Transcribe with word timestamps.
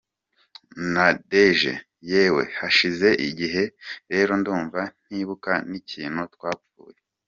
Nadege: 0.93 1.73
Yewe, 2.11 2.43
hashize 2.59 3.09
igihe 3.29 3.63
rero 4.11 4.31
ndumva 4.41 4.81
ntibuka 5.05 5.51
n’ikintu 5.69 6.21
twapfuye. 6.35 6.99